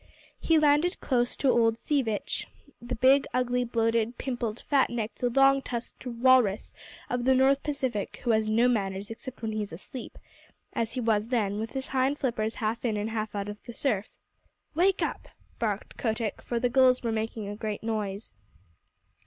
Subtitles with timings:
[0.39, 2.47] He landed close to old Sea Vitch
[2.81, 6.73] the big, ugly, bloated, pimpled, fat necked, long tusked walrus
[7.07, 10.17] of the North Pacific, who has no manners except when he is asleep
[10.73, 13.73] as he was then, with his hind flippers half in and half out of the
[13.73, 14.09] surf.
[14.73, 15.27] "Wake up!"
[15.59, 18.33] barked Kotick, for the gulls were making a great noise.